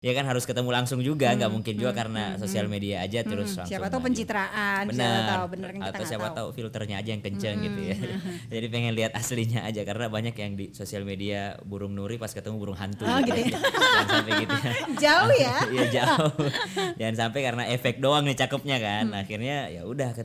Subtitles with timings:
[0.00, 3.68] ya kan harus ketemu langsung juga nggak mungkin juga karena sosial media aja terus langsung
[3.68, 5.28] Siapa tahu pencitraan, siapa benar.
[5.28, 6.48] tahu bener kan kita atau nggak siapa tahu.
[6.56, 7.96] filternya aja yang kenceng gitu ya.
[8.56, 12.56] jadi pengen lihat aslinya aja karena banyak yang di sosial media burung nuri pas ketemu
[12.56, 13.04] burung hantu.
[13.04, 14.72] Oh, gitu jangan sampai gitu ya.
[15.04, 15.56] Jauh ya.
[15.68, 16.32] Iya jauh.
[16.96, 19.04] Jangan sampai karena efek doang nih cakepnya kan.
[19.12, 19.20] Hmm.
[19.20, 20.16] akhirnya ya udah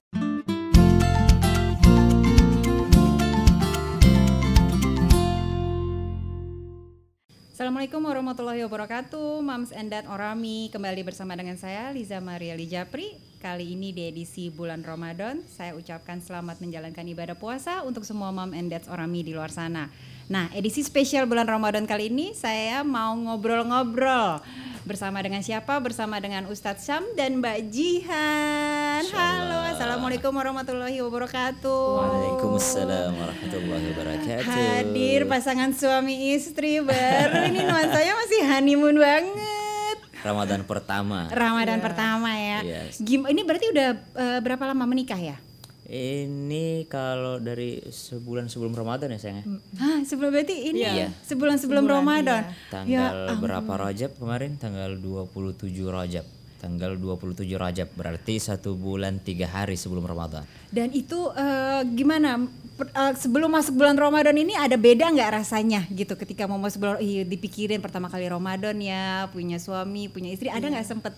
[7.66, 9.42] Assalamualaikum warahmatullahi wabarakatuh.
[9.42, 13.18] Mams and Dad Orami Kembali bersama dengan saya Liza Maria Lijapri.
[13.42, 18.54] Kali ini di edisi bulan Ramadan Saya ucapkan selamat menjalankan ibadah puasa Untuk semua Mom
[18.54, 19.90] and Dads Orami di luar sana
[20.26, 24.42] Nah edisi spesial bulan Ramadan kali ini Saya mau ngobrol-ngobrol
[24.82, 25.78] Bersama dengan siapa?
[25.78, 35.30] Bersama dengan Ustadz Syam dan Mbak Jihan Halo Assalamualaikum warahmatullahi wabarakatuh Waalaikumsalam warahmatullahi wabarakatuh Hadir
[35.30, 39.98] pasangan suami istri baru ini nuansanya masih honeymoon banget.
[40.26, 42.60] Ramadan pertama Ramadan pertama ya.
[42.66, 42.98] Yes.
[42.98, 45.38] Gim- ini berarti udah eh, berapa lama menikah ya?
[45.86, 49.46] Ini kalau dari sebulan sebelum Ramadan ya sayang ya?
[49.78, 51.14] Hah, sebelum berarti ini Iya.
[51.22, 52.50] sebulan sebelum Ramadan.
[52.74, 54.58] Tanggal berapa Rajab kemarin?
[54.58, 56.26] Tanggal 27 Rajab.
[56.58, 60.42] Tanggal 27 Rajab berarti satu bulan tiga hari sebelum Ramadan.
[60.74, 62.42] Dan itu eh, gimana?
[62.76, 66.84] Per- eh, sebelum masuk bulan Ramadan ini ada beda nggak rasanya gitu ketika mau masuk
[66.84, 71.16] bulan iya, dipikirin pertama kali Ramadan ya punya suami punya istri ada nggak sempet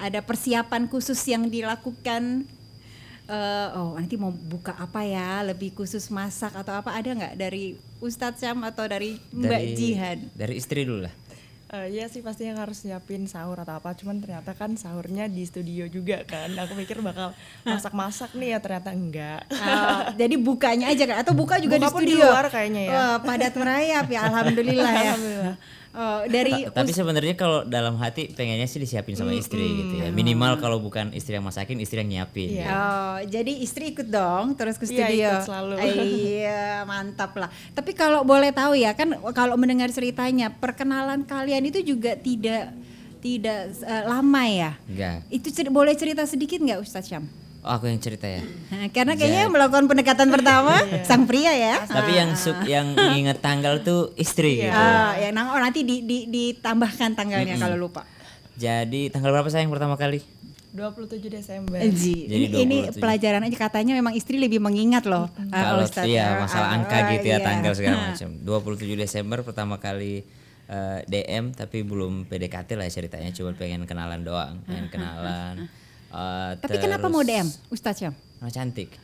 [0.00, 2.48] ada persiapan khusus yang dilakukan
[3.26, 5.40] eh, oh nanti mau buka apa ya?
[5.42, 6.92] Lebih khusus masak atau apa?
[6.92, 10.18] Ada nggak dari Ustadz Syam atau dari Mbak Jihan?
[10.32, 11.14] Dari istri dulu lah.
[11.74, 13.98] Eh, iya sih pasti yang harus nyiapin sahur atau apa.
[13.98, 16.54] Cuman ternyata kan sahurnya di studio juga kan.
[16.54, 17.34] Aku pikir bakal
[17.66, 19.42] masak-masak nih ya ternyata enggak.
[19.50, 21.16] Ah, jadi bukanya aja kan?
[21.18, 22.30] Atau buka juga Buka di pun di studio?
[22.30, 22.92] luar kayaknya ya.
[22.94, 25.02] Wah, padat merayap ya alhamdulillah ya.
[25.18, 25.56] Alhamdulillah.
[25.94, 30.10] Oh, dari Ta- tapi sebenarnya kalau dalam hati pengennya sih disiapin sama istri gitu ya.
[30.10, 32.50] Minimal kalau bukan istri yang masakin, istri yang nyiapin.
[32.50, 32.58] Iya.
[32.60, 32.74] gitu.
[32.74, 35.30] Oh, jadi istri ikut dong terus ke Iya, studio.
[35.30, 35.74] ikut selalu.
[35.78, 37.46] Iya, mantap lah.
[37.70, 42.74] Tapi kalau boleh tahu ya, kan kalau mendengar ceritanya, perkenalan kalian itu juga tidak
[43.20, 44.72] tidak eh, lama ya.
[44.84, 45.16] Enggak.
[45.30, 47.24] Itu ceri- boleh cerita sedikit nggak Ustadz Syam?
[47.64, 48.44] Oh, aku yang cerita ya.
[48.44, 50.76] Nah, Karena kayaknya yang melakukan pendekatan pertama
[51.08, 51.80] sang pria ya.
[51.80, 54.68] Tapi yang su- yang inget tanggal tuh istri gitu.
[54.70, 58.04] Ah, ya nang- oh, nanti di, di- ditambahkan tanggalnya kalau lupa.
[58.54, 60.20] Jadi tanggal berapa sayang pertama kali?
[60.70, 62.98] 27 Desember Ji, Jadi ini, ini 27.
[62.98, 65.30] pelajaran aja katanya memang istri lebih mengingat loh.
[65.48, 66.04] ah, Kalau Ustadz.
[66.04, 67.46] iya Ah, masalah ah, angka ah, gitu ya iya.
[67.46, 68.28] tanggal segala macam.
[68.36, 70.26] 27 Desember pertama kali
[70.66, 75.70] eh, DM tapi belum PDKT lah ceritanya cuma pengen kenalan doang, pengen kenalan.
[76.14, 78.14] Eh, Tapi kenapa mau DM terus- Ustadz Syam?
[78.38, 78.94] Oh, cantik.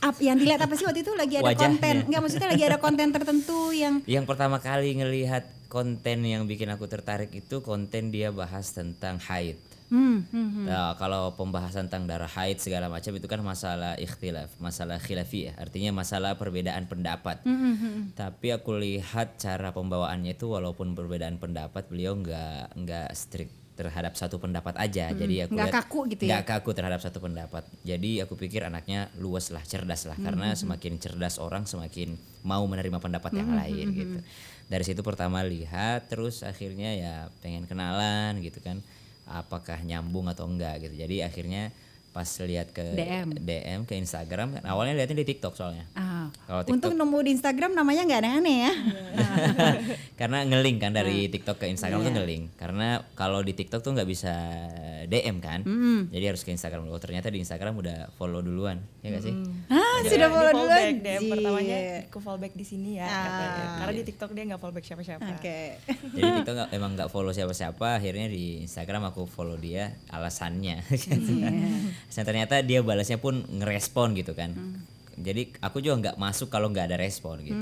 [0.00, 1.60] Ap- yang dilihat apa sih waktu itu lagi ada Wajahnya.
[1.76, 6.66] konten enggak maksudnya lagi ada konten tertentu yang Yang pertama kali ngelihat konten yang bikin
[6.68, 9.58] aku tertarik itu konten dia bahas tentang haid.
[9.88, 10.64] hmm, hmm, hmm.
[10.64, 15.96] Nah, kalau pembahasan tentang darah haid segala macam itu kan masalah ikhtilaf, masalah khilafiyah, artinya
[15.96, 17.40] masalah perbedaan pendapat.
[17.42, 24.18] Hmm, Tapi aku lihat cara pembawaannya itu walaupun perbedaan pendapat beliau nggak nggak strict terhadap
[24.18, 25.14] satu pendapat aja.
[25.14, 26.30] Jadi aku Nggak lihat kaku gitu ya?
[26.34, 27.62] nggak kaku terhadap satu pendapat.
[27.86, 30.18] Jadi aku pikir anaknya luas lah, cerdas lah.
[30.18, 34.18] Karena semakin cerdas orang semakin mau menerima pendapat yang lain gitu.
[34.66, 38.82] Dari situ pertama lihat, terus akhirnya ya pengen kenalan gitu kan.
[39.30, 40.98] Apakah nyambung atau enggak gitu.
[40.98, 41.70] Jadi akhirnya
[42.18, 43.30] pas lihat ke DM.
[43.38, 44.62] DM ke Instagram kan.
[44.64, 45.86] Awalnya lihatnya di TikTok soalnya.
[45.94, 48.72] ah, Kalau TikTok untuk nemu di Instagram namanya nggak aneh-aneh ya.
[50.20, 50.98] Karena ngeling kan Ah.
[50.98, 52.04] dari TikTok ke Instagram Iya.
[52.04, 52.42] tuh ngeling.
[52.56, 54.34] Karena kalau di TikTok tuh nggak bisa
[55.04, 55.62] DM kan.
[56.08, 56.92] Jadi harus ke Instagram dulu.
[56.92, 58.82] Oh, ternyata di Instagram udah follow duluan.
[58.98, 59.34] Ya gak sih?
[59.68, 63.14] Ah sudah follow fallback, duluan DM pertamanya aku fallback di sini ya Ah.
[63.20, 63.64] katanya.
[63.78, 65.22] karena di TikTok dia nggak fallback siapa-siapa.
[65.32, 65.58] Oke.
[66.08, 67.88] Jadi TikTok nggak- emang nggak follow siapa-siapa.
[67.94, 70.82] Akhirnya di Instagram aku follow dia alasannya.
[70.88, 71.50] Iya.
[72.08, 74.52] Dan ternyata dia balasnya pun ngerespon gitu kan.
[74.52, 74.80] Hmm.
[75.18, 77.58] jadi aku juga nggak masuk kalau nggak ada respon gitu.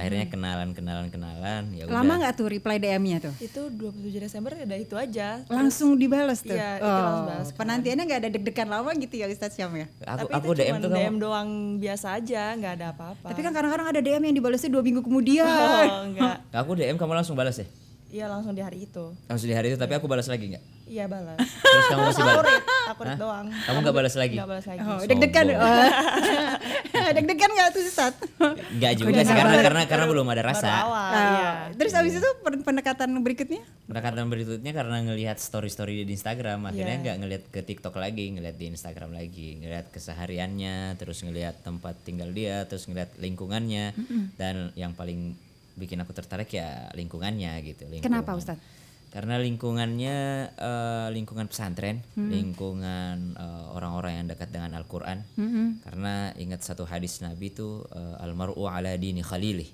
[0.00, 1.92] Akhirnya kenalan kenalan kenalan ya udah.
[1.92, 3.34] Hmm, lama nggak tuh reply DM-nya tuh?
[3.44, 5.44] Itu 27 Desember udah itu aja.
[5.52, 6.56] Langsung dibalas tuh?
[6.56, 7.48] Iya, itu langsung balas.
[7.52, 9.84] penantiannya nggak ada deg-degan lama gitu ya Ustadz Syam ya?
[10.00, 13.28] Aku tapi aku itu DM tuh DM kamu doang biasa aja nggak ada apa-apa.
[13.36, 15.44] Tapi kan kadang-kadang ada DM yang dibalasnya dua minggu kemudian.
[15.44, 17.68] Oh, enggak aku DM kamu langsung balas ya?
[18.08, 19.12] Iya langsung di hari itu.
[19.28, 21.40] Langsung di hari itu tapi aku balas lagi nggak iya balas.
[21.40, 22.36] Terus kamu masih balas?
[22.36, 23.46] Akurat akurat doang.
[23.50, 24.36] Kamu nggak balas lagi?
[24.36, 24.80] Nggak balas lagi.
[24.80, 25.46] Oh, deg-degan.
[25.50, 25.88] oh.
[27.16, 28.20] deg-degan nggak tuh Ustadz
[28.70, 30.68] Enggak juga sih karena karena karena belum ada baru rasa.
[30.82, 31.50] awal Ah, iya.
[31.74, 33.62] Terus abis itu pen- pendekatan berikutnya?
[33.84, 37.02] Pendekatan berikutnya karena ngelihat story-story di Instagram akhirnya Iya.
[37.02, 42.30] nggak ngelihat ke TikTok lagi, ngelihat di Instagram lagi, ngelihat kesehariannya, terus ngelihat tempat tinggal
[42.30, 43.94] dia, terus ngelihat lingkungannya.
[44.34, 45.36] Dan yang paling
[45.74, 47.84] bikin aku tertarik ya lingkungannya gitu.
[47.84, 48.04] Lingkungan.
[48.22, 48.83] Kenapa Ustadz?
[49.14, 50.18] Karena lingkungannya
[50.58, 55.22] eh, lingkungan pesantren, lingkungan eh, orang-orang yang dekat dengan Al-Qur'an.
[55.86, 59.70] Karena ingat satu hadis Nabi itu eh, almar'u ala dini khalilih.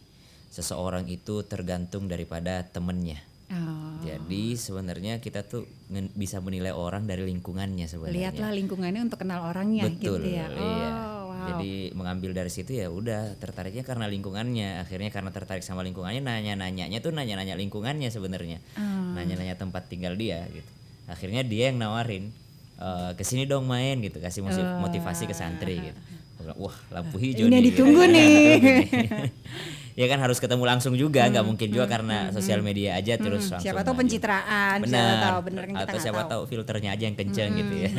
[0.53, 3.17] Seseorang itu tergantung daripada temennya.
[3.51, 3.99] Oh.
[4.07, 5.67] Jadi sebenarnya kita tuh
[6.15, 8.31] bisa menilai orang dari lingkungannya sebenarnya.
[8.31, 10.47] Lihatlah lingkungannya untuk kenal orangnya Betul, gitu ya.
[10.47, 10.55] iya.
[10.55, 11.10] Oh,
[11.41, 11.49] wow.
[11.57, 14.85] Jadi mengambil dari situ ya udah tertariknya karena lingkungannya.
[14.85, 18.61] Akhirnya karena tertarik sama lingkungannya nanya-nanyanya tuh nanya-nanya lingkungannya sebenarnya.
[18.77, 19.17] Ah.
[19.17, 20.69] Nanya-nanya tempat tinggal dia gitu.
[21.09, 22.31] Akhirnya dia yang nawarin
[22.81, 24.45] eh ke sini dong main gitu, kasih
[24.81, 26.01] motivasi ke santri gitu.
[26.37, 27.49] Aku bilang, Wah lampu hijau.
[27.49, 28.15] Ini yang nih," ditunggu gitu.
[28.15, 28.45] nih.
[30.01, 33.61] ya kan harus ketemu langsung juga, nggak mungkin juga karena sosial media aja terus langsung.
[33.61, 35.21] Hmm, Siapa tahu pencitraan, siapa Benar.
[35.21, 36.31] tahu bener kan kita Atau siapa tahu.
[36.33, 37.91] tahu filternya aja yang kenceng gitu ya.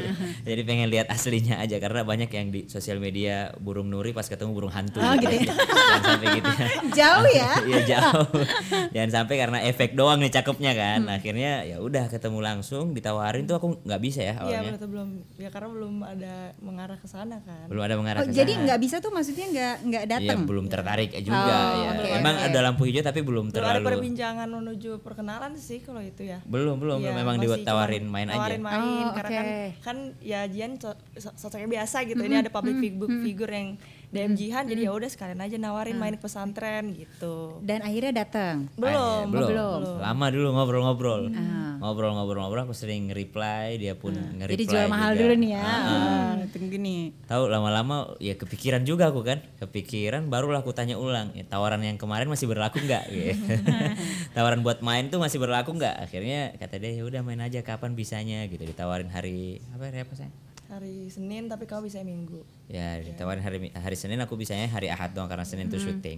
[0.43, 4.49] Jadi pengen lihat aslinya aja karena banyak yang di sosial media burung nuri pas ketemu
[4.51, 4.97] burung hantu.
[4.97, 5.53] Oh, gitu ya.
[5.91, 6.67] Jangan sampai gitu ya.
[6.91, 7.51] Jauh ya.
[7.69, 8.25] Iya jauh.
[8.89, 10.99] Jangan sampai karena efek doang nih cakepnya kan.
[11.03, 11.13] Hmm.
[11.13, 14.61] Akhirnya ya udah ketemu langsung ditawarin tuh aku nggak bisa ya Iya awalnya.
[14.71, 17.65] berarti belum ya karena belum ada mengarah ke sana kan.
[17.67, 20.39] Belum ada mengarah Oh, ke jadi nggak bisa tuh maksudnya nggak nggak Iya datang.
[20.43, 21.90] belum tertarik juga Oh, ya.
[21.93, 23.87] Oke, Emang ada lampu hijau tapi belum Belum ada terlalu.
[23.91, 26.39] perbincangan menuju perkenalan sih kalau itu ya.
[26.43, 28.37] Belum belum belum memang ditawarin cuman main aja.
[28.37, 29.35] tawarin main Oh, karena oke.
[29.35, 29.47] kan
[29.81, 32.19] kan ya Jian so- so- sosoknya biasa gitu.
[32.19, 33.69] Ini ada public figure, figure yang
[34.11, 37.63] DM Jihan jadi ya udah sekalian aja nawarin main ke pesantren gitu.
[37.63, 38.67] Dan akhirnya datang.
[38.75, 39.47] Belum, Eh, belum.
[39.47, 39.81] belum.
[39.99, 41.21] Lama dulu ngobrol-ngobrol.
[41.31, 41.79] Ah.
[41.81, 44.53] Ngobrol-ngobrol-ngobrol aku sering reply, dia pun nge-reply.
[44.53, 45.21] Jadi jual mahal juga.
[45.23, 45.61] dulu nih ya.
[45.61, 45.89] Ah, ah.
[46.37, 47.01] Ah, tunggu nih.
[47.25, 49.39] Tahu lama-lama ya kepikiran juga aku kan.
[49.57, 53.03] Kepikiran barulah aku tanya ulang, ya, tawaran yang kemarin masih berlaku nggak?
[53.15, 53.33] Gitu.
[54.35, 56.03] tawaran buat main tuh masih berlaku nggak?
[56.03, 58.61] Akhirnya kata dia ya udah main aja kapan bisanya gitu.
[58.61, 60.29] Ditawarin hari apa hari apa saya?
[60.71, 62.47] Hari Senin tapi kau bisa Minggu.
[62.71, 66.15] Ya ditawarin hari hari Senin aku bisanya hari Ahad doang karena Senin tuh syuting.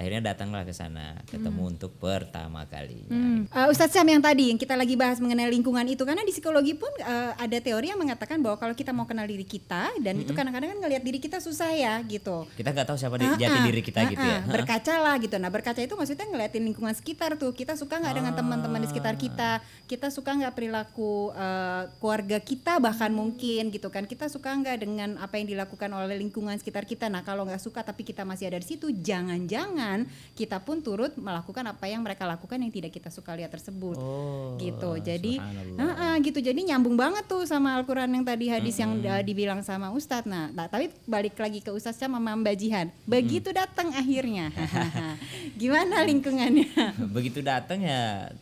[0.00, 3.12] Akhirnya datanglah ke sana, ketemu untuk pertama kalinya.
[3.12, 3.44] Hmm.
[3.52, 6.72] Uh, Ustadz Syam yang tadi yang kita lagi bahas mengenai lingkungan itu karena di psikologi
[6.72, 10.32] pun uh, ada teori yang mengatakan bahwa kalau kita mau kenal diri kita dan itu
[10.32, 12.48] kadang-kadang kan ngelihat diri kita susah ya gitu.
[12.56, 14.40] Kita nggak tahu siapa di, Ah, jati ah, diri kita ah, gitu ya.
[14.40, 15.36] ah, Berkaca lah gitu.
[15.36, 17.52] Nah berkaca itu maksudnya ngeliatin lingkungan sekitar tuh.
[17.52, 19.60] Kita suka nggak dengan teman-teman di sekitar kita.
[19.84, 24.04] Kita suka nggak perilaku uh, keluarga kita bahkan mungkin gitu kan.
[24.04, 27.08] Kita suka nggak dengan apa yang dilakukan oleh lingkungan sekitar kita.
[27.08, 30.04] Nah kalau nggak suka tapi kita masih ada di situ, jangan-jangan
[30.36, 33.96] kita pun turut melakukan apa yang mereka lakukan yang tidak kita suka lihat tersebut.
[33.96, 34.98] Oh, gitu.
[35.00, 35.82] Jadi subhanallah.
[35.82, 36.38] ah, ah, gitu.
[36.38, 40.28] Jadi nyambung banget tuh sama Al-Qur'an yang tadi hadis yang uh, dibilang sama Ustadz.
[40.28, 42.86] Nah, nah, tapi balik lagi ke Ustadz sama Mbak Jihan.
[43.08, 44.52] Begitu datang akhirnya.
[45.60, 46.72] Gimana lingkungannya?
[47.12, 48.32] begitu datang ya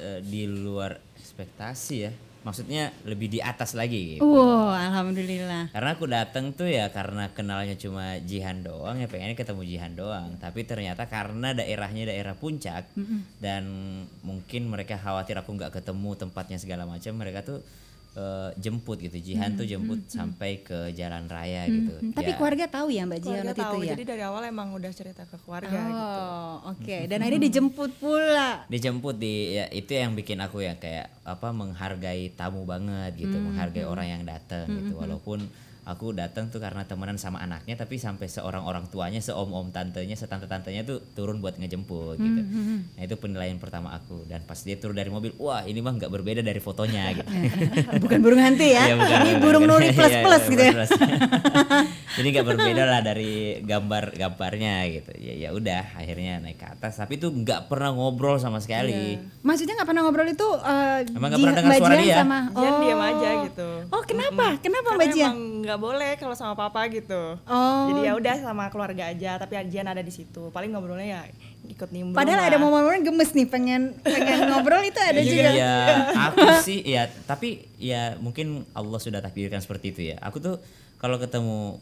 [0.00, 4.24] eh, di luar ekspektasi ya maksudnya lebih di atas lagi gitu.
[4.24, 5.68] Wow, alhamdulillah.
[5.74, 10.36] karena aku datang tuh ya karena kenalnya cuma Jihan doang ya pengennya ketemu Jihan doang.
[10.40, 12.88] Tapi ternyata karena daerahnya daerah puncak
[13.38, 13.64] dan
[14.24, 17.60] mungkin mereka khawatir aku nggak ketemu tempatnya segala macam mereka tuh
[18.12, 19.16] eh, jemput gitu.
[19.16, 21.94] Jihan tuh jemput sampai ke jalan raya gitu.
[21.94, 23.90] Hmm, Tapi Ya, keluarga tahu ya Mbak Jihan Keluarga waktu tahu, itu ya.
[23.94, 26.18] jadi dari awal emang udah cerita ke keluarga gitu.
[26.20, 26.96] Oh, oke.
[27.06, 28.48] Dan akhirnya dijemput pula.
[28.66, 33.36] dijemput di ya itu yang bikin aku ya kayak apa menghargai tamu banget gitu.
[33.36, 34.98] Menghargai orang yang datang gitu.
[34.98, 35.46] walaupun
[35.90, 40.14] aku datang tuh karena temenan sama anaknya tapi sampai seorang orang tuanya seom om tantenya
[40.14, 42.40] setante tantenya tuh turun buat ngejemput gitu.
[42.94, 44.24] Nah itu penilaian pertama aku.
[44.30, 47.30] Dan pas dia turun dari mobil wah ini mah nggak berbeda dari fotonya gitu.
[48.06, 48.84] Bukan burung hantu ya.
[48.86, 50.74] Iya, bukan, Ini burung nuri plus plus iya, gitu ya.
[52.18, 56.98] jadi nggak berbeda lah dari gambar gambarnya gitu ya ya udah akhirnya naik ke atas
[56.98, 61.40] tapi itu nggak pernah ngobrol sama sekali Maksudnya nggak pernah ngobrol itu uh, Emang nggak
[61.40, 62.16] pernah dengar Mbak suara dia?
[62.20, 62.80] sama Jian oh.
[62.82, 63.68] diam aja gitu.
[63.88, 64.46] Oh, kenapa?
[64.60, 65.32] Kenapa Karena Mbak Jihan?
[65.32, 67.22] emang nggak boleh kalau sama papa gitu.
[67.46, 67.86] Oh.
[67.92, 70.52] Jadi ya udah sama keluarga aja, tapi Jian ada di situ.
[70.52, 71.22] Paling ngobrolnya ya
[71.70, 72.18] ikut nimbrung.
[72.18, 72.50] Padahal lah.
[72.50, 75.50] ada momen-momen gemes nih pengen pengen ngobrol itu ada juga.
[75.54, 75.76] Ya
[76.30, 80.16] aku sih ya tapi ya mungkin Allah sudah takdirkan seperti itu ya.
[80.24, 80.58] Aku tuh
[80.98, 81.78] kalau ketemu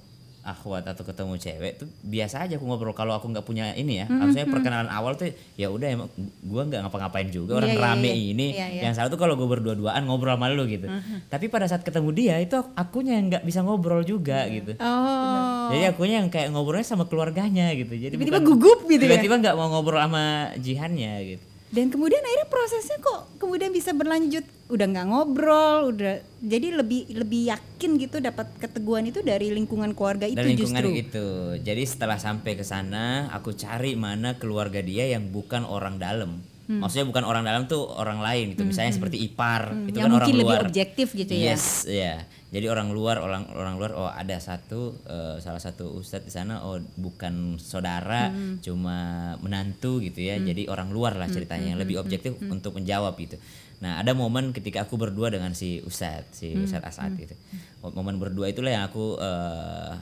[0.48, 4.06] akhwat atau ketemu cewek tuh biasa aja aku ngobrol kalau aku nggak punya ini ya.
[4.08, 6.08] Maksudnya perkenalan awal tuh ya udah emang
[6.40, 8.16] gua nggak ngapa-ngapain juga orang Iya, iya, rame iya.
[8.32, 8.46] ini.
[8.50, 8.80] Iya, iya.
[8.88, 10.88] Yang salah tuh kalau gue berdua-duaan ngobrol sama lu gitu.
[11.28, 14.72] Tapi pada saat ketemu dia itu akunya yang nggak bisa ngobrol juga gitu.
[14.80, 15.68] Oh.
[15.68, 17.92] Jadi akunya yang kayak ngobrolnya sama keluarganya gitu.
[17.92, 19.20] Jadi Tiba-tiba bukan- gugup gitu ya?
[19.20, 20.24] Tiba-tiba nggak mau ngobrol sama
[20.56, 21.44] jihannya gitu.
[21.68, 24.40] Dan kemudian akhirnya prosesnya kok kemudian bisa berlanjut
[24.72, 30.24] udah nggak ngobrol, udah jadi lebih lebih yakin gitu dapat keteguhan itu dari lingkungan keluarga
[30.24, 31.04] itu Dan lingkungan justru.
[31.04, 31.26] itu.
[31.60, 36.40] Jadi setelah sampai ke sana, aku cari mana keluarga dia yang bukan orang dalam.
[36.68, 36.84] Hmm.
[36.84, 38.60] Maksudnya bukan orang dalam tuh orang lain gitu.
[38.62, 40.60] Misalnya seperti ipar, itu Yang kan orang lebih luar.
[40.68, 41.56] objektif gitu ya.
[41.56, 42.20] Yes, ya.
[42.48, 46.60] Jadi orang luar, orang orang luar oh ada satu eh, salah satu ustadz di sana
[46.62, 48.60] oh bukan saudara, Hmm.
[48.60, 48.96] cuma
[49.40, 50.36] menantu gitu ya.
[50.36, 53.40] Jadi orang luar lah ceritanya yang lebih objektif untuk menjawab gitu.
[53.80, 57.32] Nah ada momen ketika aku berdua dengan si Ustadz, si Ustadz Asad gitu.
[57.80, 59.92] Momen berdua itulah yang aku eh,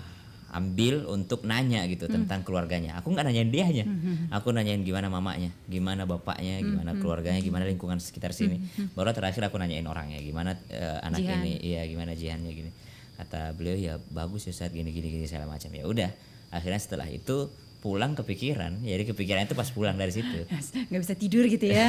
[0.54, 2.96] ambil untuk nanya gitu tentang keluarganya.
[3.02, 3.66] Aku nggak nanyain dia
[4.30, 8.62] aku nanyain gimana mamanya, gimana bapaknya, gimana keluarganya, gimana lingkungan sekitar sini.
[8.94, 11.42] Baru terakhir aku nanyain orangnya, gimana eh, anak Jihan.
[11.42, 12.70] ini, iya gimana jihannya gini.
[13.16, 15.72] Kata beliau ya bagus ya Ustadz gini gini gini segala macam.
[15.72, 16.10] Ya udah.
[16.54, 20.46] Akhirnya setelah itu pulang kepikiran, jadi kepikiran itu pas pulang dari situ.
[20.90, 21.86] nggak bisa tidur gitu ya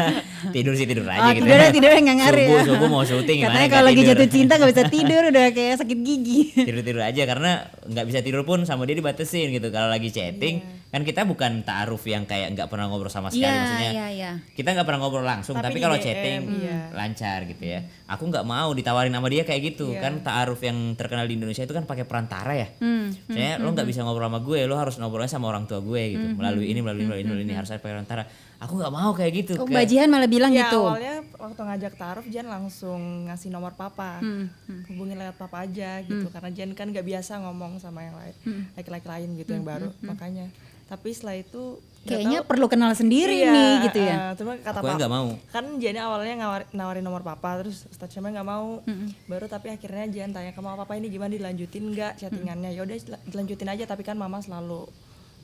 [0.54, 1.48] tidur sih tidur aja oh gitu.
[1.48, 4.10] tidurnya tidurnya nggak ngari subuh, ya subuh mau syuting katanya kalau lagi tidur.
[4.12, 7.50] jatuh cinta nggak bisa tidur udah kayak sakit gigi tidur tidur aja karena
[7.88, 10.60] nggak bisa tidur pun sama dia dibatesin gitu kalau lagi chatting
[10.94, 14.30] kan kita bukan taaruf yang kayak nggak pernah ngobrol sama sekali Iya, maksudnya iya, iya.
[14.54, 16.86] kita nggak pernah ngobrol langsung Tapi tapi, kalau chatting iya.
[16.88, 17.82] lancar gitu ya.
[18.06, 20.00] Aku nggak mau ditawarin sama dia kayak gitu Iya.
[20.00, 22.68] kan taaruf yang terkenal di Indonesia itu kan pakai perantara ya.
[22.78, 26.02] Hmm, Maksudnya lo nggak bisa ngobrol sama gue lo harus ngobrolnya sama orang tua gue
[26.14, 26.22] gitu.
[26.24, 28.22] Hmm, melalui ini melalui ini melalui ini, melalui ini harus ada pakai perantara.
[28.56, 29.52] Aku nggak mau kayak gitu.
[29.56, 30.78] Oh, Kayak- Mbak Jihan malah bilang ya gitu.
[30.80, 34.22] awalnya waktu ngajak taruh Jan langsung ngasih nomor papa.
[34.22, 34.46] Hmm,
[34.86, 38.62] hubungin lewat papa aja gitu karena Jan kan nggak biasa ngomong sama yang lain Hmm.
[38.72, 39.90] laki-laki lain gitu yang baru.
[40.00, 40.46] makanya
[40.94, 41.62] tapi setelah itu
[42.04, 44.14] kayaknya tahu- perlu kenal sendiri Iya, nih gitu ya?
[44.14, 45.28] eh, cuma kata Aku yang papa nggak mau.
[45.48, 48.78] kan Jan awalnya ngawar- nawarin nomor papa terus Syamil nggak mau.
[49.24, 52.70] Baru tapi akhirnya Jan tanya ke mama papa ini gimana dilanjutin nggak chattingannya?
[52.70, 54.86] Ya udah dilanjutin aja tapi kan mama selalu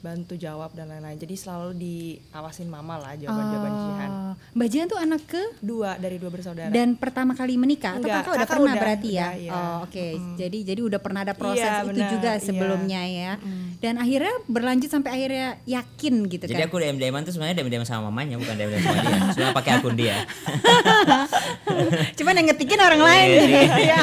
[0.00, 4.96] bantu jawab dan lain-lain jadi selalu diawasin mama lah jawaban-jawaban Jihan Oh, Mbak Jihan tuh
[4.96, 8.54] anak ke dua dari dua bersaudara dan pertama kali menikah atau Enggak, kakak udah kakak
[8.54, 9.20] pernah udah, berarti ya?
[9.20, 9.50] udah, iya.
[9.52, 10.06] Oh, oke.
[10.36, 12.40] Jadi jadi udah pernah ada proses Iya, itu benar, juga iya.
[12.40, 13.32] sebelumnya ya.
[13.80, 16.68] Dan akhirnya berlanjut sampai akhirnya yakin gitu jadi kan.
[16.68, 19.48] aku DM DM tuh sebenarnya DM DM sama mamanya bukan DM DM sama dia cuma
[19.52, 20.16] pakai akun dia
[22.18, 23.80] Cuman yang ngetikin orang lain Iya, gitu.
[23.86, 24.00] iya.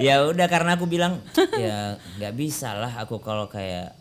[0.00, 1.20] ya udah karena aku bilang
[1.54, 3.94] ya nggak bisa lah aku kalau kayak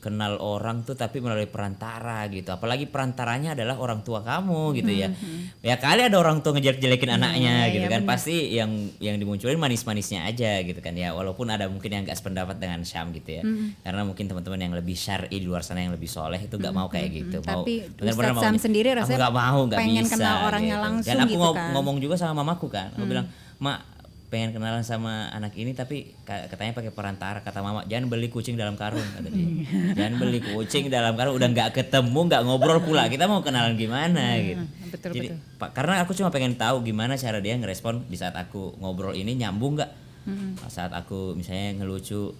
[0.00, 2.48] kenal orang tuh tapi melalui perantara gitu.
[2.50, 5.12] Apalagi perantaranya adalah orang tua kamu gitu ya.
[5.60, 10.64] Ya kali ada orang tua ngejelek-jelekin anaknya gitu kan pasti yang yang dimunculin manis-manisnya aja
[10.64, 11.12] gitu kan ya.
[11.12, 13.42] Walaupun ada mungkin yang gak sependapat dengan Syam gitu ya.
[13.84, 16.88] Karena mungkin teman-teman yang lebih syar'i di luar sana yang lebih soleh itu nggak mau
[16.88, 17.44] kayak gitu.
[17.44, 20.76] mau Tapi benar-benar Sam mau- sendiri aku rasanya nggak mau nggak pengen bisa kenal orangnya
[20.76, 20.84] gitu.
[20.88, 21.70] langsung dan aku gitu kan.
[21.76, 22.88] ngomong juga sama mamaku kan.
[22.96, 23.28] Aku bilang
[23.60, 23.99] mak
[24.30, 28.54] pengen kenalan sama anak ini tapi ka- katanya pakai perantara kata mama jangan beli kucing
[28.54, 29.66] dalam karung kata dia.
[29.98, 34.38] Jangan beli kucing dalam karung udah nggak ketemu nggak ngobrol pula kita mau kenalan gimana
[34.38, 34.62] gitu.
[34.94, 38.78] betul, jadi Pak, karena aku cuma pengen tahu gimana cara dia ngerespon di saat aku
[38.78, 39.90] ngobrol ini nyambung nggak?
[40.70, 42.30] Saat aku misalnya ngelucu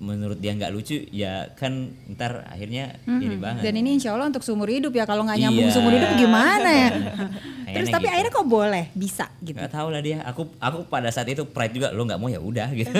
[0.00, 1.72] menurut dia nggak lucu ya kan
[2.08, 5.04] ntar akhirnya ini banget Dan ini insya Allah untuk seumur hidup ya.
[5.04, 5.74] Kalau nggak nyambung Iya.
[5.76, 6.88] seumur hidup gimana ya?
[7.70, 8.10] Terus tapi gitu.
[8.10, 9.54] akhirnya kok boleh bisa gitu.
[9.54, 10.24] Gak tau lah dia.
[10.24, 11.88] Aku aku pada saat itu pride juga.
[11.90, 12.90] Lo nggak mau ya udah gitu.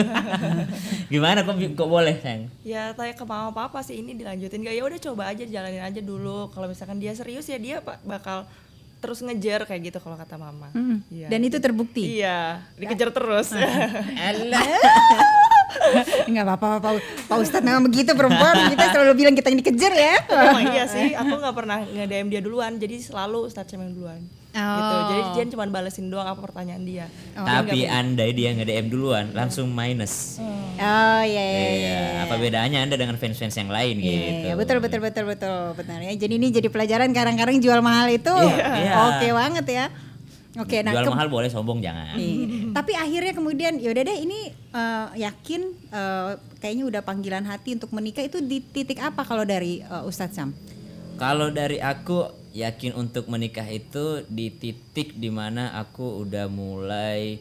[1.10, 2.52] Gimana kok kok boleh sayang?
[2.60, 5.98] ya tanya ke mama papa sih ini dilanjutin gak ya udah coba aja jalanin aja
[5.98, 8.44] dulu kalau misalkan dia serius ya dia pak bakal
[9.00, 11.00] terus ngejar kayak gitu kalau kata mama Hmm.
[11.08, 11.26] Iya.
[11.26, 12.04] Dan itu terbukti.
[12.14, 13.50] iya dikejar terus
[16.30, 16.92] Enggak apa-apa Pak,
[17.26, 20.14] Pak Ustadz memang begitu perempuan kita selalu bilang kita yang dikejar ya.
[20.26, 24.20] Emang iya sih aku nggak pernah nge DM dia duluan jadi selalu Ustadz yang duluan
[24.50, 25.30] gitu jadi Oh.
[25.30, 30.42] Jian cuma balesin doang apa pertanyaan dia Tapi andai dia nge-DM duluan langsung minus.
[30.74, 31.60] Oh iya iya.
[31.70, 34.46] Iya, apa bedanya Anda dengan fans-fans yang lain Iya, gitu.
[34.50, 36.12] iya, betul betul betul betul benar ya.
[36.18, 38.90] Jadi ini jadi pelajaran kadang-kadang jual mahal itu Iya.
[39.06, 39.86] oke banget ya.
[40.58, 42.18] Oke, nah Jual mahal boleh sombong jangan.
[42.18, 42.59] Iya.
[42.80, 46.32] Tapi akhirnya kemudian yaudah deh ini eh, yakin eh,
[46.64, 50.56] kayaknya udah panggilan hati untuk menikah itu di titik apa kalau dari eh, Ustadz Sam?
[51.20, 57.36] Kalau dari aku yakin untuk menikah itu di titik di mana aku udah mulai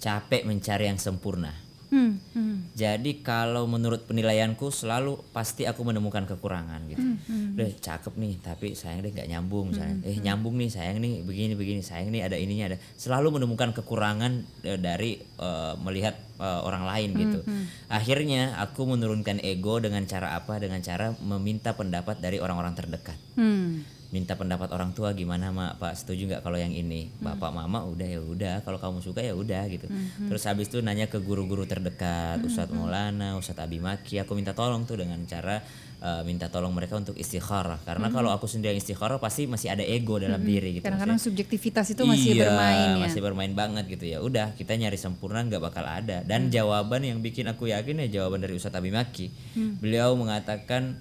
[0.00, 1.52] capek mencari yang sempurna.
[1.92, 2.72] Hmm, hmm.
[2.72, 7.04] Jadi kalau menurut penilaianku selalu pasti aku menemukan kekurangan gitu.
[7.04, 10.00] Hmm, Udah cakep nih, tapi sayang deh nggak nyambung misalnya.
[10.08, 12.78] Eh nyambung nih, sayang nih begini begini, sayang nih ada ininya ada.
[12.96, 17.38] Selalu menemukan kekurangan eh, dari eh, melihat eh, orang lain gitu.
[17.44, 20.56] Hmm, Akhirnya aku menurunkan ego dengan cara apa?
[20.56, 23.84] Dengan cara meminta pendapat dari orang-orang terdekat Hmm.
[24.12, 25.80] Minta pendapat orang tua gimana mak?
[25.80, 27.08] Pak setuju nggak kalau yang ini?
[27.16, 28.54] Bapak mama udah ya udah.
[28.60, 29.88] Kalau kamu suka ya udah gitu.
[30.28, 34.20] Terus habis itu nanya ke guru-guru terdekat Ustadz Maulana Ustadz Abimaki.
[34.20, 35.64] Aku minta tolong tuh dengan cara
[36.04, 37.80] eh, minta tolong mereka untuk istikharah.
[37.88, 41.32] Karena kalau aku sendiri yang istikharah pasti masih ada ego dalam diri gitu Kadang-kadang Maksudnya,
[41.32, 43.02] subjektivitas itu masih iya, bermain ya.
[43.08, 44.04] masih bermain banget gitu.
[44.12, 46.20] Ya udah kita nyari sempurna nggak bakal ada.
[46.20, 49.32] Dan jawaban yang bikin aku yakin ya jawaban dari Ustadz Abimaki.
[49.80, 51.00] Beliau mengatakan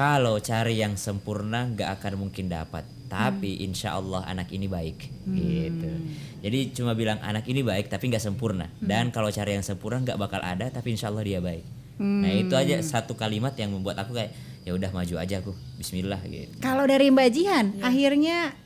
[0.00, 2.88] kalau cari yang sempurna nggak akan mungkin dapat.
[3.12, 4.96] Tapi insya Allah anak ini baik.
[5.28, 5.90] Gitu.
[6.40, 8.72] Jadi cuma bilang anak ini baik tapi nggak sempurna.
[8.80, 11.68] Dan kalau cari yang sempurna nggak bakal ada tapi insya Allah dia baik.
[12.00, 14.32] Nah itu aja satu kalimat yang membuat aku kayak
[14.64, 15.52] ya udah maju aja aku.
[15.76, 16.56] Bismillah gitu.
[16.64, 18.56] Kalau dari Mbak Jihan, akhirnya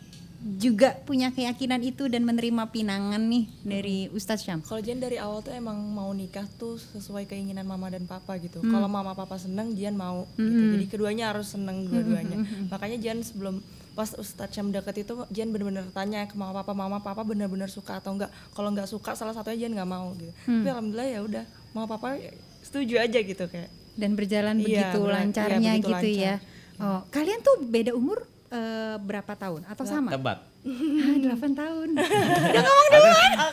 [0.44, 4.60] juga punya keyakinan itu dan menerima pinangan nih dari Ustadz Syam?
[4.60, 8.60] Kalau Jian dari awal tuh emang mau nikah tuh sesuai keinginan mama dan papa gitu.
[8.60, 10.62] Kalau mama papa seneng, Jian mau gitu.
[10.76, 12.44] Jadi keduanya harus seneng dua-duanya.
[12.68, 13.64] Makanya Jian sebelum
[13.96, 18.04] pas Ustadz Syam deket itu Jian bener-bener tanya ke mama papa, mama papa bener-bener suka
[18.04, 18.28] atau enggak.
[18.52, 20.28] Kalau nggak suka salah satunya Jian nggak mau gitu.
[20.44, 22.20] Tapi alhamdulillah ya udah mama papa
[22.60, 23.72] setuju aja gitu kayak.
[23.96, 25.14] Dan berjalan Iya, begitu benar.
[25.24, 26.34] lancarnya Iya, begitu gitu ya.
[26.36, 26.52] lancar.
[26.82, 30.14] Oh, kalian tuh beda umur eh, berapa tahun atau sama?
[30.14, 30.38] Tebak.
[30.64, 31.88] Ah, 8 tahun.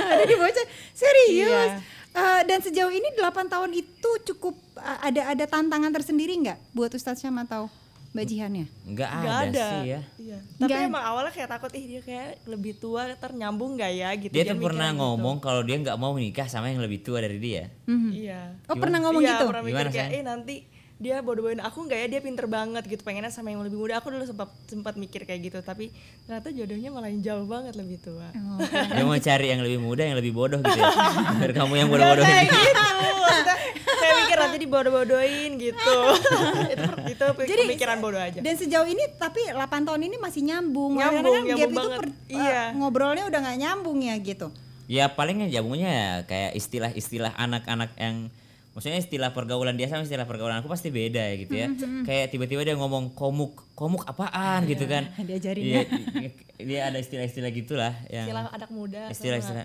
[0.14, 0.66] Ada di bocah.
[0.94, 1.50] Serius.
[1.50, 1.82] Iya.
[2.10, 6.90] Eh, dan sejauh ini 8 tahun itu cukup eh, ada ada tantangan tersendiri nggak buat
[6.90, 7.70] Ustadz Syam atau
[8.10, 8.66] Mbak Jihannya?
[8.90, 9.66] Enggak Nggak ada, ada.
[9.70, 10.00] sih ya.
[10.18, 10.38] Iya.
[10.58, 14.32] Tapi emang awalnya kayak takut ih dia kayak lebih tua ntar nyambung nggak ya gitu.
[14.34, 14.98] Dia Jian tuh pernah gitu.
[14.98, 17.70] ngomong kalau dia nggak mau nikah sama yang lebih tua dari dia.
[17.86, 18.58] Iya.
[18.66, 19.44] Oh, pernah ngomong iya, gitu?
[19.46, 20.56] pernah mikir Gimana, kayak, eh nanti
[21.00, 24.12] dia bodoh-bodohin aku nggak ya dia pinter banget gitu pengennya sama yang lebih muda aku
[24.12, 25.88] dulu sempat sempat mikir kayak gitu tapi
[26.22, 30.02] ternyata jodohnya malah yang jauh banget lebih tua Oh, Dia mau cari yang lebih muda,
[30.02, 30.92] yang lebih bodoh gitu ya.
[31.40, 32.28] Biar kamu yang bodoh-bodohin.
[32.28, 33.56] kayak gitu Maksudnya,
[33.96, 35.96] saya mikir nanti dibodoh-bodohin gitu
[36.72, 40.94] itu itu Jadi pemikiran bodoh aja Dan sejauh ini tapi 8 tahun ini masih nyambung.
[40.94, 41.98] Nyambung, Kadang-kadang nyambung gap itu banget.
[41.98, 42.44] per- Iya.
[42.44, 44.46] eh, ngobrolnya udah nggak nyambung ya gitu.
[44.84, 48.28] Ya palingnya jabungnya ya kayak istilah-istilah anak-anak yang
[48.70, 51.66] maksudnya istilah pergaulan dia sama istilah pergaulan aku pasti beda ya gitu ya.
[52.02, 55.10] Kayak tiba-tiba dia ngomong komuk, komuk apaan gitu kan.
[55.26, 56.30] Diajarin Iya, di-
[56.70, 59.64] dia ada istilah-istilah gitulah yang istilah anak muda istilah-istilah.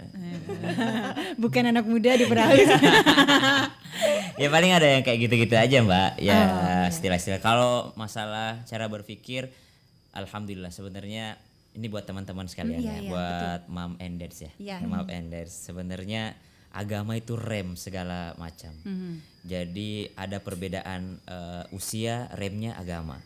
[1.44, 2.66] Bukan anak muda di beralih.
[4.36, 6.38] ya paling ada yang kayak gitu-gitu aja mbak ya
[6.90, 9.48] istilah-istilah kalau masalah cara berpikir
[10.12, 11.40] alhamdulillah sebenarnya
[11.72, 14.84] ini buat teman-teman sekalian Iya, ya iya, buat mom and dads ya Iya.
[14.84, 16.36] mom and dads sebenarnya
[16.76, 18.76] agama itu rem segala macam
[19.46, 23.18] jadi ada perbedaan eh, usia remnya agama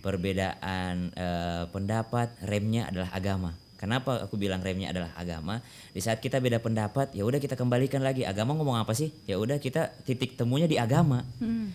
[0.00, 5.60] perbedaan eh, pendapat remnya adalah agama Kenapa aku bilang remnya adalah agama?
[5.92, 8.24] Di saat kita beda pendapat, ya udah kita kembalikan lagi.
[8.24, 9.12] Agama ngomong apa sih?
[9.28, 11.28] Ya udah kita titik temunya di agama.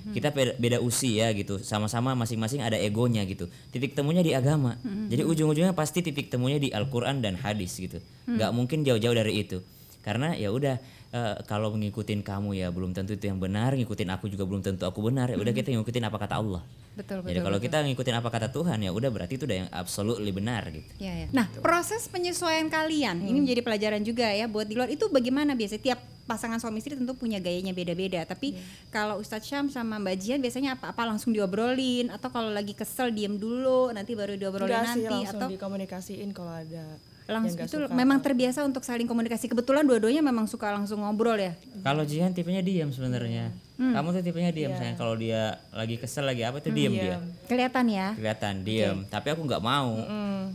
[0.09, 3.45] Kita beda, beda usia gitu, sama-sama masing-masing ada egonya gitu.
[3.69, 4.81] Titik temunya di agama.
[5.13, 8.01] Jadi ujung-ujungnya pasti titik temunya di Al-Qur'an dan hadis gitu.
[8.25, 9.61] Nggak mungkin jauh-jauh dari itu.
[10.01, 10.81] Karena ya udah
[11.11, 14.87] eh, kalau ngikutin kamu ya belum tentu itu yang benar, ngikutin aku juga belum tentu
[14.87, 15.31] aku benar.
[15.31, 16.63] Ya udah kita ngikutin apa kata Allah.
[16.91, 20.27] betul Jadi kalau kita ngikutin apa kata Tuhan ya udah berarti itu udah yang absolutely
[20.35, 20.91] benar gitu.
[20.99, 21.27] Ya, ya.
[21.31, 25.79] Nah, proses penyesuaian kalian ini menjadi pelajaran juga ya buat di luar itu bagaimana biasanya
[25.79, 28.27] tiap pasangan suami istri tentu punya gayanya beda-beda.
[28.27, 28.55] Tapi
[28.91, 33.35] kalau Ustadz Syam sama Mbak Jian biasanya apa-apa langsung diobrolin atau kalau lagi kesel diem
[33.39, 37.91] dulu nanti baru diobrolin Enggak sih nanti langsung atau dikomunikasiin kalau ada langsung itu suka.
[37.91, 39.45] memang terbiasa untuk saling komunikasi.
[39.45, 41.53] Kebetulan dua-duanya memang suka langsung ngobrol ya.
[41.81, 43.53] Kalau Jihan tipenya diam sebenarnya.
[43.75, 44.93] Kamu tuh tipenya diam sayang.
[44.93, 47.17] Kalau dia lagi kesel lagi apa tuh diam dia.
[47.45, 48.13] Kelihatan ya.
[48.13, 48.97] Kelihatan diam.
[49.05, 49.97] Tapi aku nggak mau.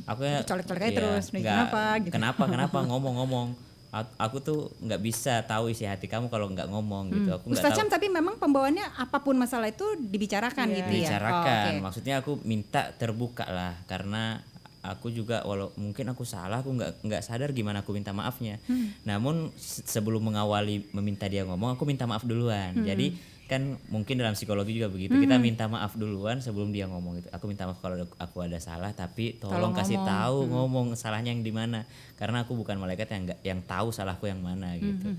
[0.06, 2.12] Aku ya Colek-colek aja iya, terus, nggak- kenapa gitu.
[2.14, 2.42] Kenapa?
[2.46, 3.48] Kenapa ngomong-ngomong?
[3.86, 7.32] Aku, aku tuh nggak bisa tahu isi hati kamu kalau nggak ngomong gitu.
[7.32, 7.80] Aku nggak Ustadz tahu.
[7.80, 11.16] Syam tapi memang pembawaannya apa pun masalah itu dibicarakan gitu ya.
[11.16, 11.64] bicarakan.
[11.64, 11.82] Oh, oke.
[11.88, 14.44] Maksudnya aku minta terbuka lah karena
[14.88, 18.58] aku juga walau mungkin aku salah aku nggak nggak sadar gimana aku minta maafnya.
[18.64, 18.92] Hmm.
[19.02, 22.72] Namun se- sebelum mengawali meminta dia ngomong aku minta maaf duluan.
[22.72, 22.84] Hmm.
[22.84, 27.28] Jadi kan mungkin dalam psikologi juga begitu kita minta maaf duluan sebelum dia ngomong itu
[27.30, 30.10] aku minta maaf kalau aku ada salah tapi tolong, Tolong kasih ngomong.
[30.10, 31.86] tahu ngomong salahnya yang di mana
[32.18, 35.14] karena aku bukan malaikat yang nggak yang tahu salahku yang mana gitu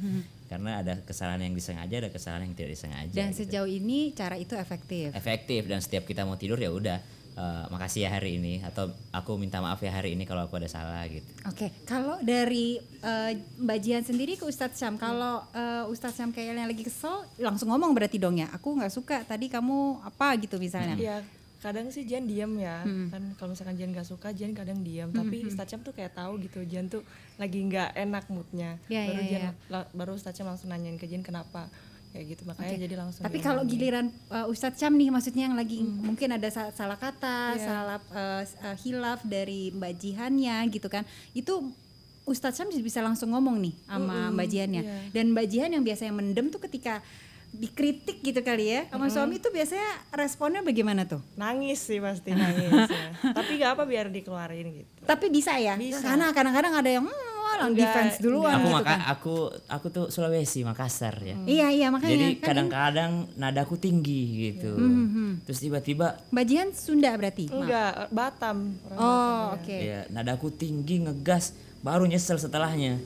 [0.45, 4.36] karena ada kesalahan yang disengaja ada kesalahan yang tidak disengaja Dan gitu sejauh ini cara
[4.36, 5.08] itu efektif.
[5.10, 6.99] efektif dan setiap kita mau tidur ya udah
[7.38, 10.65] eh, makasih ya hari ini atau aku minta maaf ya hari ini kalau aku ada
[10.65, 11.30] salah gitu.
[11.45, 16.65] Oke, kalau dari eh, Mbak Jihan sendiri ke Ustadz Syam, kalau eh, Ustadz Syam kayaknya
[16.65, 18.50] lagi kesel, langsung ngomong berarti dong ya.
[18.52, 20.97] Aku nggak suka tadi kamu apa gitu misalnya.
[20.97, 21.17] Iya,
[21.62, 22.82] kadang sih Jan diam ya.
[23.13, 25.10] Kan kalau misalkan Jan gak suka, Jan kadang diam.
[25.13, 27.02] Tapi Ustadz Syam tuh kayak tahu gitu, Jan tuh
[27.38, 28.82] lagi nggak enak moodnya.
[28.89, 29.52] Iya, baru iya, Jan iya.
[29.69, 31.69] la- baru Ustadz Syam langsung nanyain ke Jan kenapa
[32.17, 32.43] kayak gitu.
[32.43, 33.21] Makanya jadi langsung.
[33.21, 37.53] Tapi kalau giliran eh, Ustadz Syam nih, maksudnya yang lagi mungkin ada sa- salah kata,
[37.53, 37.62] Iya.
[37.62, 41.53] salah eh, eh, hilaf dari Mbak Jihannya gitu kan, itu
[42.25, 44.82] Ustadz Syam bisa langsung ngomong nih sama Mbak Jihannya.
[44.82, 44.97] iya.
[45.13, 47.06] Dan Mbak Jihan yang biasanya mendem tuh ketika
[47.47, 51.23] dikritik gitu kali ya sama suami itu biasanya responnya bagaimana tuh?
[51.39, 53.08] nangis sih pasti nangis ya.
[53.39, 55.08] Tapi gak apa biar dikeluarin gitu.
[55.08, 55.80] Tapi bisa ya?
[55.80, 56.03] Bisa.
[56.03, 58.99] Karena kadang-kadang ada yang hmm, wah, Enggak, defense duluan aku gitu maka kan.
[59.09, 61.35] aku aku tuh Sulawesi Makassar ya.
[61.43, 64.77] Iya iya makanya Jadi kan kadang-kadang nadaku tinggi gitu.
[65.43, 67.49] Terus tiba-tiba Mbak Jihan Sunda berarti.
[67.49, 68.77] Enggak, Batam.
[68.87, 69.73] orang Oh oke.
[69.73, 73.01] ya nadaku tinggi ngegas baru nyesel setelahnya.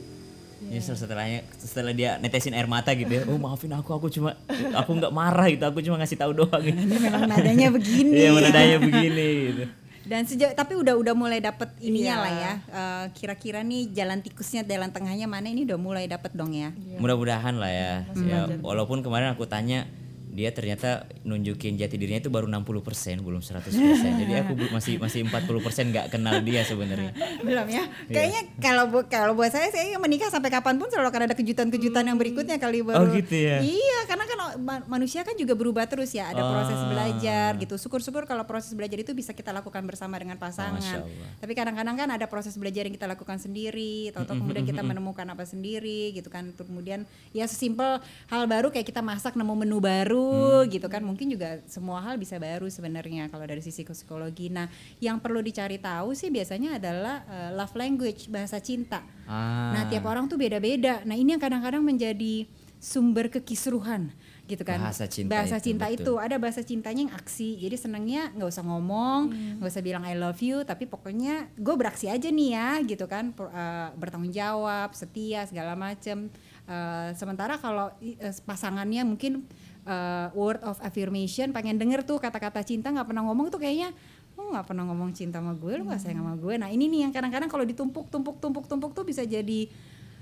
[0.62, 3.26] Nyesel setelahnya setelah dia netesin air mata gitu ya.
[3.26, 4.38] Oh maafin aku aku cuma
[4.76, 5.64] aku nggak marah gitu.
[5.66, 6.78] Aku cuma ngasih tahu doang gitu.
[6.78, 8.14] Ini memang nadanya begini.
[8.14, 9.64] Iya nadanya begini gitu.
[10.02, 12.22] Dan sejauh tapi udah udah mulai dapet ininya Iya.
[12.22, 12.52] lah ya.
[12.68, 16.74] Eh, kira-kira nih jalan tikusnya, jalan tengahnya mana ini udah mulai dapet dong ya.
[16.98, 17.92] Mudah-mudahan lah ya.
[18.26, 19.86] ya walaupun kemarin aku tanya
[20.32, 22.72] dia ternyata nunjukin jati dirinya itu baru 60%
[23.20, 23.68] belum 100%.
[24.16, 25.44] Jadi aku masih masih 40%
[25.92, 27.12] nggak kenal dia sebenarnya.
[27.46, 27.84] Belum ya.
[28.06, 32.04] Kayaknya kalau bu- kalau buat saya saya menikah sampai kapan pun selalu akan ada kejutan-kejutan
[32.04, 33.02] yang berikutnya kali baru.
[33.02, 33.60] Oh, gitu ya?
[33.60, 36.32] Iya, karena kan ma- manusia kan juga berubah terus ya.
[36.32, 36.88] Ada proses Ah.
[36.88, 37.74] belajar gitu.
[37.76, 41.04] Syukur-syukur kalau proses belajar itu bisa kita lakukan bersama dengan pasangan.
[41.38, 45.44] Tapi kadang-kadang kan ada proses belajar yang kita lakukan sendiri, atau kemudian kita menemukan apa
[45.44, 46.48] sendiri gitu kan.
[46.48, 50.21] Terus Kemudian ya sesimpel hal baru kayak kita masak nemu menu baru
[50.68, 51.02] gitu kan.
[51.04, 54.48] Mungkin juga semua hal bisa baru sebenarnya kalau dari sisi psikologi.
[54.48, 54.66] Nah,
[54.98, 59.02] yang perlu dicari tahu sih biasanya adalah eh, love language, bahasa cinta.
[59.24, 59.72] Ah.
[59.74, 61.00] Nah, tiap orang tuh beda-beda.
[61.06, 62.46] Nah, ini yang kadang-kadang menjadi
[62.82, 64.10] sumber kekisruhan
[64.50, 64.82] gitu kan.
[64.82, 66.02] Bahasa cinta Bahasa itu, cinta betul.
[66.02, 67.54] itu ada bahasa cintanya yang aksi.
[67.62, 69.20] Jadi senangnya nggak usah ngomong,
[69.62, 73.30] nggak usah bilang I love you, tapi pokoknya gue beraksi aja nih ya, gitu kan.
[73.30, 76.26] Per- eh, bertanggung jawab, setia segala macem.
[76.66, 79.46] Eh, sementara kalau eh, pasangannya mungkin
[79.86, 83.94] eh, word of affirmation, pengen denger tuh kata-kata cinta nggak pernah ngomong tuh kayaknya
[84.32, 86.54] lu nggak pernah ngomong cinta sama gue, lu nggak sayang sama gue.
[86.56, 89.68] Nah ini nih yang kadang-kadang kalau ditumpuk, tumpuk, tumpuk, tumpuk tuh bisa jadi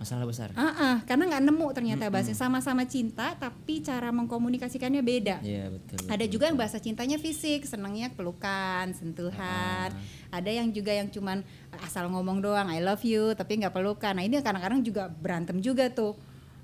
[0.01, 0.49] Masalah besar.
[0.57, 5.45] Ah, ah, karena nggak nemu ternyata bahasa sama-sama cinta tapi cara mengkomunikasikannya beda.
[5.45, 6.09] Iya, betul.
[6.09, 9.93] Ada betul, juga yang bahasa cintanya fisik, senangnya pelukan, sentuhan.
[10.33, 11.45] Ada yang juga yang cuman
[11.85, 14.17] asal ngomong doang I love you tapi nggak pelukan.
[14.17, 16.17] Nah ini kadang-kadang juga berantem juga tuh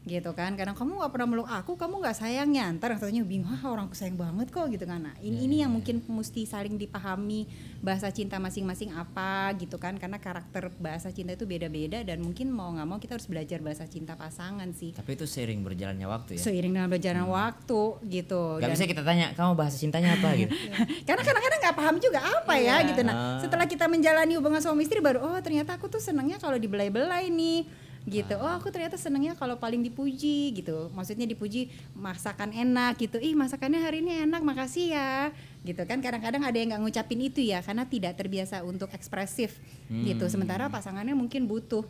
[0.06, 0.54] gitu kan.
[0.54, 4.14] Karena kamu nggak pernah meluk aku kamu nggak sayangnya ntar satunya bingung ah orang sayang
[4.14, 5.02] banget kok gitu kan.
[5.02, 7.50] Nah ini ini yang mungkin mesti saling dipahami
[7.82, 9.98] bahasa cinta masing-masing apa gitu kan.
[9.98, 13.84] Karena karakter bahasa cinta itu beda-beda dan mungkin mau nggak mau kita harus belajar bahasa
[13.90, 14.94] cinta pasangan sih.
[14.94, 16.40] Tapi itu seiring berjalannya waktu ya.
[16.46, 18.62] seiring dengan berjalan waktu gitu.
[18.62, 20.30] Gak Dan- bisa kita tanya, kamu bahasa cintanya apa?
[20.38, 20.54] gitu.
[21.08, 23.02] karena kadang-kadang nggak paham juga apa ya gitu.
[23.02, 27.26] Nah setelah kita menjalani hubungan suami istri baru oh ternyata aku tuh senangnya kalau dibelai-belai
[27.32, 28.38] nih gitu.
[28.38, 30.88] Oh aku ternyata senangnya kalau paling dipuji gitu.
[30.94, 33.18] Maksudnya dipuji masakan enak gitu.
[33.18, 35.34] Ih masakannya hari ini enak makasih ya.
[35.60, 39.58] Gitu kan kadang-kadang ada yang nggak ngucapin itu ya karena tidak terbiasa untuk ekspresif
[39.90, 40.30] gitu.
[40.30, 41.82] Sementara pasangannya mungkin butuh.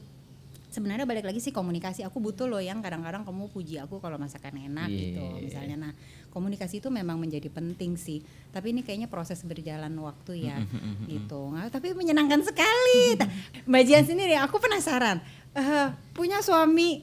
[0.67, 4.61] Sebenarnya balik lagi sih komunikasi aku butuh loh yang kadang-kadang kamu puji aku kalau masakan
[4.61, 5.41] enak gitu Iya.
[5.41, 5.77] misalnya.
[5.89, 5.93] Nah
[6.29, 8.21] komunikasi itu memang menjadi penting sih.
[8.53, 10.61] Tapi ini kayaknya proses berjalan waktu ya
[11.09, 11.49] gitu.
[11.49, 13.17] Nah, tapi menyenangkan sekali.
[13.69, 15.25] Mbak Jian sendiri aku penasaran
[15.57, 17.03] eh, punya suami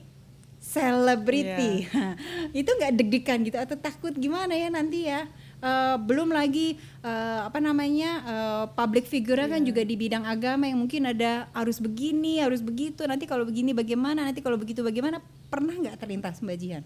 [0.64, 1.90] selebriti.
[2.64, 5.28] Itu nggak deg-degan gitu atau takut gimana ya nanti ya?
[5.64, 10.80] Eh, belum lagi eh, apa namanya eh, public figure kan juga di bidang agama yang
[10.80, 15.20] mungkin ada harus begini harus begitu nanti kalau begini bagaimana nanti kalau begitu bagaimana?
[15.52, 16.84] Pernah nggak terlintas Mbak Jian?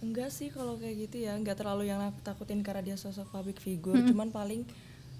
[0.00, 3.60] Enggak sih kalau kayak gitu ya, enggak terlalu yang aku takutin karena dia sosok public
[3.60, 4.64] figure, cuman paling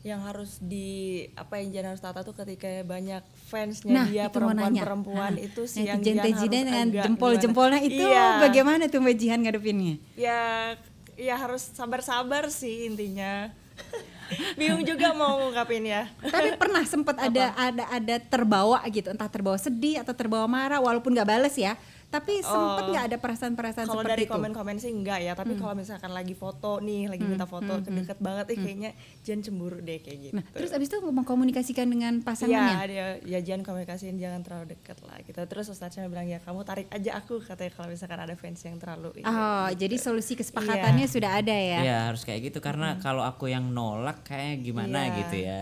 [0.01, 3.21] yang harus di apa yang Jan harus tata tuh ketika banyak
[3.53, 4.25] fansnya dia Nah, nanya.
[4.33, 8.41] perempuan-perempuan Nah, itu sih yang Jan harus dengan agak jempol-jempolnya itu Iya.
[8.41, 10.01] bagaimana tuh Mbak Jihan ngadepinnya?
[10.17, 10.73] Ya,
[11.15, 13.53] ya harus sabar-sabar sih intinya.
[14.59, 16.09] Bingung juga mau ngungkapin ya.
[16.23, 21.13] Tapi pernah sempat ada ada ada terbawa gitu, entah terbawa sedih atau terbawa marah walaupun
[21.13, 21.77] nggak bales ya.
[22.11, 24.33] Tapi sempat nggak ada perasaan-perasaan Kalau seperti dari itu?
[24.35, 28.51] komen-komen sih enggak ya, tapi kalau misalkan lagi foto nih, lagi minta foto deket banget,
[28.51, 28.91] eh kayaknya
[29.23, 30.35] Jan cemburu deh kayak gitu.
[30.35, 32.75] Nah, terus abis itu mengkomunikasikan dengan Iya, pasangannya.
[32.85, 35.39] dia ya jangan komunikasiin jangan terlalu dekat lah gitu.
[35.41, 39.11] Terus Ustaznya bilang ya kamu tarik aja aku katanya kalau misalkan ada fans yang terlalu
[39.17, 39.25] ini.
[39.25, 41.79] Oh, jadi solusi kesepakatannya sudah ada ya.
[41.81, 45.15] Iya harus kayak gitu karena kalau aku yang nolak kayak gimana Iya.
[45.17, 45.57] gitu ya.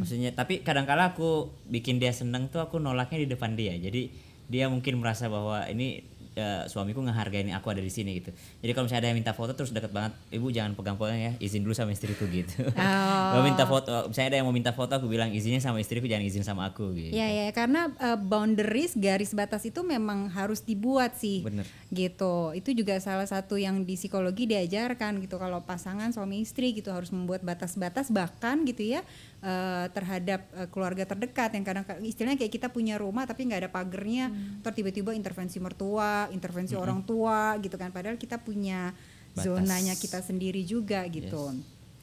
[0.00, 1.30] Maksudnya tapi kadang-kala aku
[1.66, 3.76] bikin dia seneng tuh aku nolaknya di depan dia.
[3.76, 6.02] Jadi dia mungkin merasa bahwa ini
[6.34, 8.30] eh, suamiku ngehargain aku ada di sini gitu.
[8.62, 11.32] Jadi kalau misalnya ada yang minta foto terus deket banget, ibu jangan pegang fotonya ya,
[11.38, 12.66] izin dulu sama istriku gitu.
[12.74, 13.42] Oh.
[13.46, 16.44] Minta foto, misalnya ada yang mau minta foto aku bilang izinnya sama istriku jangan izin
[16.46, 17.14] sama aku gitu.
[17.14, 21.42] Ya ya karena uh, boundaries garis batas itu memang harus dibuat sih.
[21.42, 21.66] Bener.
[21.90, 22.34] Gitu.
[22.54, 27.10] Itu juga salah satu yang di psikologi diajarkan gitu kalau pasangan suami istri gitu harus
[27.10, 29.02] membuat batas-batas bahkan gitu ya
[29.40, 33.70] uh, terhadap uh, keluarga terdekat yang kadang istilahnya kayak kita punya rumah tapi nggak ada
[33.72, 37.92] pagernya, terus tiba-tiba intervensi mertua, intervensi orang tua gitu kan.
[37.92, 38.92] Padahal kita punya
[39.32, 39.44] Batas.
[39.46, 41.56] zonanya kita sendiri juga gitu.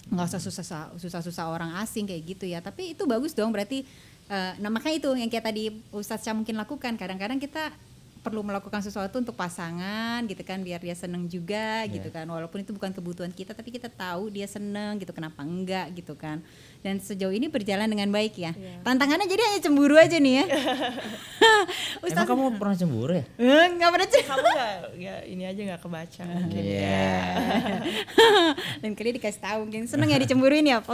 [0.07, 0.63] Nggak usah susah
[0.95, 2.63] susah-susah orang asing kayak gitu ya.
[2.63, 3.83] Tapi itu bagus dong berarti
[4.27, 6.95] eh, nah makanya itu yang kayak tadi Ustadz Syah mungkin lakukan.
[6.95, 7.75] Kadang-kadang kita
[8.27, 11.95] perlu melakukan sesuatu untuk pasangan gitu kan biar dia seneng juga Iya.
[11.95, 15.87] gitu kan walaupun itu bukan kebutuhan kita tapi kita tahu dia seneng gitu kenapa enggak
[15.93, 16.43] gitu kan
[16.79, 18.81] dan sejauh ini berjalan dengan baik ya Iya.
[18.81, 20.45] tantangannya jadi hanya cemburu aja nih ya
[21.99, 23.25] Emang kamu pernah cemburu ya?
[23.35, 27.11] Eh, nggak pernah cemburu kamu nggak nggak ini aja nggak kebaca mungkin Iya.
[28.81, 30.93] dan kali dikasih tahu mungkin seneng ya dicemburuin ya Pak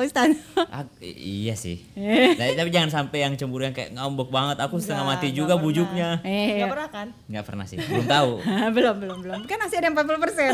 [1.00, 1.80] i- iya sih.
[1.94, 2.34] Eh.
[2.34, 4.58] tapi, tapi jangan sampai yang cemburu yang kayak ngambek banget.
[4.60, 5.64] Aku setengah mati juga pernah.
[5.64, 6.10] bujuknya.
[6.24, 7.78] eh nggak pernah kan Nggak pernah sih.
[7.78, 8.32] Belum tahu.
[8.76, 10.52] belum belum belum kan masih ada 40 persen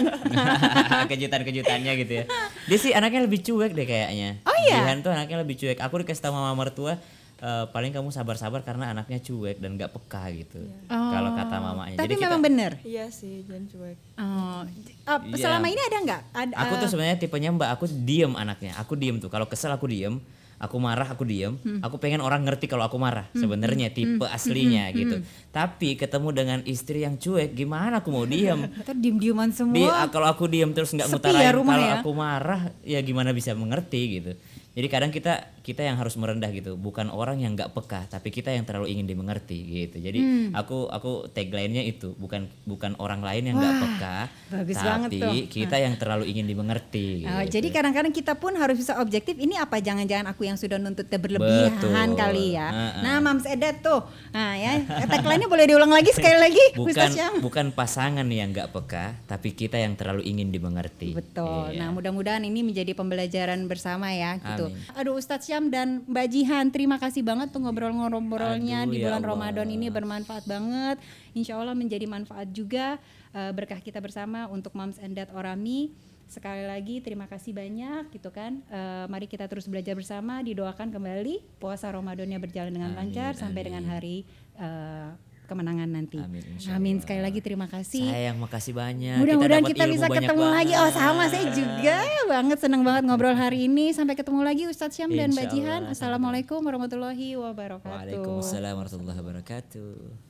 [1.12, 2.24] Kejutan-kejutannya gitu ya.
[2.66, 4.42] Dia sih anaknya lebih cuek deh kayaknya.
[4.44, 4.84] Oh iya?
[4.84, 5.80] Jihan tuh anaknya lebih cuek.
[5.80, 6.98] Aku dikasih tahu mama mertua
[7.40, 10.62] eh, paling kamu sabar-sabar karena anaknya cuek dan nggak peka gitu.
[10.86, 11.96] Kalau kata mamanya.
[11.96, 14.62] tapi Jadi kita- memang benar iya sih jangan cuek oh,
[15.08, 15.36] uh, Iya.
[15.40, 18.76] selama ini ada nggak ada Aku tuh sebenarnya tipenya mbak, aku diem anaknya.
[18.78, 19.28] Aku diem tuh.
[19.28, 20.20] Kalau kesel aku diem.
[20.60, 21.56] Aku marah aku diem.
[21.64, 21.80] Hmm.
[21.80, 23.32] Aku pengen orang ngerti kalau aku marah.
[23.32, 25.24] Sebenarnya tipe aslinya gitu.
[25.56, 28.68] Tapi ketemu dengan istri yang cuek, gimana aku mau diem?
[28.84, 31.96] Ntar diem-dieman semua Di, ah, kalau aku diem terus nggak Sepi ngutarain ya kalau ya?
[32.04, 34.32] aku marah, ya gimana bisa mengerti gitu.
[34.76, 38.50] Jadi kadang kita kita yang harus merendah gitu, bukan orang yang nggak peka, tapi kita
[38.50, 40.02] yang terlalu ingin dimengerti gitu.
[40.02, 40.50] Jadi Hmm.
[40.58, 44.18] aku aku tagline-nya itu, bukan bukan orang lain yang nggak peka,
[44.50, 45.34] bagus tapi banget tuh.
[45.46, 47.30] kita yang terlalu ingin dimengerti.
[47.30, 47.62] Oh, gitu.
[47.62, 49.38] jadi kadang-kadang kita pun harus bisa objektif.
[49.38, 52.18] Ini apa jangan-jangan aku yang sudah nuntutnya berlebihan Betul.
[52.18, 52.68] kali ya.
[52.74, 53.02] Heeh.
[53.06, 54.02] Nah, Mams Edat tuh.
[54.34, 57.10] Nah, ya, tagline-nya boleh diulang lagi sekali lagi, bukan
[57.44, 61.14] bukan pasangan yang nggak peka, tapi kita yang terlalu ingin dimengerti.
[61.14, 61.76] Betul.
[61.76, 61.86] Iya.
[61.86, 64.72] Nah, mudah-mudahan ini menjadi pembelajaran bersama ya gitu.
[64.72, 64.96] Amin.
[64.96, 69.32] Aduh Ustadz Dan Mbak Jihan, terima kasih banget tuh ngobrol-ngobrolnya di ya bulan Allah.
[69.36, 70.98] Ramadan ini bermanfaat banget.
[71.36, 72.96] Insya Allah menjadi manfaat juga
[73.36, 75.92] eh, berkah kita bersama untuk Moms and Dad Orami.
[76.30, 78.64] Sekali lagi terima kasih banyak gitu kan.
[78.72, 83.68] Eh, mari kita terus belajar bersama, didoakan kembali puasa Ramadannya berjalan dengan Amin, lancar sampai
[83.68, 84.24] dengan hari
[84.56, 85.12] eh,
[85.50, 86.22] kemenangan nanti.
[86.22, 86.96] Amin, Amin.
[87.02, 88.06] Sekali lagi terima kasih.
[88.06, 89.18] Sayang, makasih banyak.
[89.18, 90.74] Mudah-mudahan kita, ilmu bisa ketemu lagi.
[90.78, 91.32] Oh, sama banget.
[91.34, 91.98] saya juga
[92.30, 93.90] banget senang banget ngobrol hari ini.
[93.92, 95.82] Sampai ketemu lagi Ustadz Syam dan Mbak Jihan.
[95.90, 97.90] Assalamualaikum warahmatullahi wabarakatuh.
[97.90, 100.29] Waalaikumsalam warahmatullahi wabarakatuh.